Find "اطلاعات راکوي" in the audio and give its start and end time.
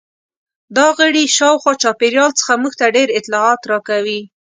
3.19-4.21